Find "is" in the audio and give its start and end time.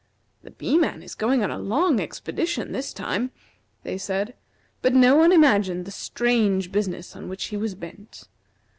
1.03-1.13